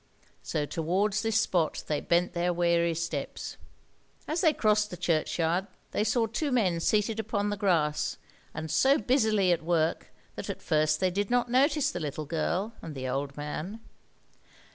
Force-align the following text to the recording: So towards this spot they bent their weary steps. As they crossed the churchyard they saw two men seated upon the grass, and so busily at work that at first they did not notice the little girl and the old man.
So 0.41 0.65
towards 0.65 1.21
this 1.21 1.39
spot 1.39 1.83
they 1.85 2.01
bent 2.01 2.33
their 2.33 2.51
weary 2.51 2.95
steps. 2.95 3.55
As 4.27 4.41
they 4.41 4.51
crossed 4.51 4.89
the 4.89 4.97
churchyard 4.97 5.67
they 5.91 6.03
saw 6.03 6.25
two 6.25 6.51
men 6.51 6.79
seated 6.79 7.19
upon 7.19 7.51
the 7.51 7.55
grass, 7.55 8.17
and 8.51 8.71
so 8.71 8.97
busily 8.97 9.51
at 9.51 9.61
work 9.61 10.11
that 10.33 10.49
at 10.49 10.63
first 10.63 11.01
they 11.01 11.11
did 11.11 11.29
not 11.29 11.51
notice 11.51 11.91
the 11.91 11.99
little 11.99 12.25
girl 12.25 12.73
and 12.81 12.95
the 12.95 13.07
old 13.07 13.37
man. 13.37 13.79